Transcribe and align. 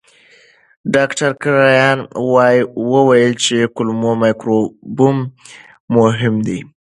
ډاکټر 0.95 1.29
کرایان 1.43 1.99
وویل 2.91 3.33
چې 3.43 3.57
کولمو 3.75 4.11
مایکروبیوم 4.21 5.17
مهم 5.95 6.35
دی. 6.47 6.59